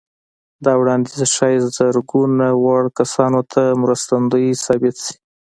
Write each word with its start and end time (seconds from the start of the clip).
دا 0.65 0.73
وړانديز 0.81 1.21
ښايي 1.35 1.59
زرګونه 1.77 2.47
وړ 2.63 2.83
کسانو 2.99 3.41
ته 3.51 3.61
مرستندوی 3.81 4.47
ثابت 4.65 4.95
شي. 5.05 5.13